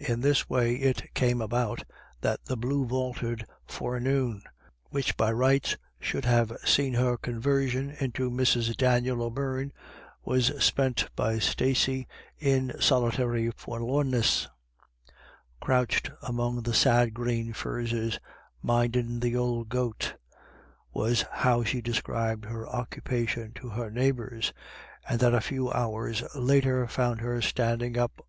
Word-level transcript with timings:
In 0.00 0.20
this 0.20 0.50
way 0.50 0.74
it 0.74 1.14
came 1.14 1.40
about 1.40 1.84
that 2.20 2.44
the 2.46 2.56
blue 2.56 2.84
vaulted 2.86 3.46
forenoon, 3.68 4.42
which 4.90 5.16
by 5.16 5.30
rights 5.30 5.76
should 6.00 6.24
have 6.24 6.52
seen 6.64 6.94
her 6.94 7.16
conversion 7.16 7.90
into 8.00 8.28
Mrs. 8.28 8.76
Daniel 8.76 9.22
O'Beirne, 9.22 9.72
was 10.24 10.46
spent 10.60 11.08
by 11.14 11.38
Stacey 11.38 12.08
in 12.36 12.72
solitary 12.80 13.52
forlornness, 13.52 14.48
crouched 15.60 16.10
among 16.20 16.62
the 16.64 16.74
sad 16.74 17.14
green 17.14 17.52
furzes 17.52 18.18
—"mindin' 18.68 19.20
th' 19.20 19.36
ould 19.36 19.68
goat" 19.68 20.16
was 20.94 21.24
how 21.30 21.62
she 21.62 21.80
described 21.80 22.46
her 22.46 22.68
occupation 22.68 23.52
to 23.54 23.68
her 23.68 23.88
neighbours— 23.92 24.52
and 25.08 25.20
that 25.20 25.32
a 25.32 25.40
few 25.40 25.70
hours 25.70 26.24
later 26.34 26.88
found 26.88 27.20
her 27.20 27.40
standing 27.40 27.92
up 27.96 28.10
21% 28.10 28.14
IRISH 28.14 28.18
IDYLLS. 28.18 28.24